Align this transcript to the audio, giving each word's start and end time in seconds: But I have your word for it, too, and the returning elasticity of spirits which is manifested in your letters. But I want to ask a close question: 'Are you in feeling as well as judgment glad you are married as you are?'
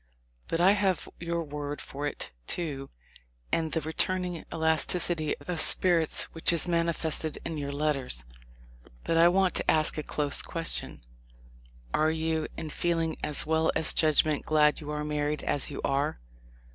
But 0.47 0.59
I 0.59 0.71
have 0.71 1.07
your 1.19 1.43
word 1.43 1.79
for 1.79 2.07
it, 2.07 2.31
too, 2.47 2.89
and 3.51 3.71
the 3.71 3.81
returning 3.81 4.43
elasticity 4.51 5.35
of 5.37 5.59
spirits 5.59 6.23
which 6.33 6.51
is 6.51 6.67
manifested 6.67 7.37
in 7.45 7.59
your 7.59 7.71
letters. 7.71 8.25
But 9.03 9.17
I 9.17 9.27
want 9.27 9.53
to 9.57 9.69
ask 9.69 9.99
a 9.99 10.01
close 10.03 10.41
question: 10.41 11.03
'Are 11.93 12.09
you 12.09 12.47
in 12.57 12.71
feeling 12.71 13.15
as 13.23 13.45
well 13.45 13.71
as 13.75 13.93
judgment 13.93 14.43
glad 14.43 14.81
you 14.81 14.89
are 14.89 15.03
married 15.03 15.43
as 15.43 15.69
you 15.69 15.79
are?' 15.83 16.19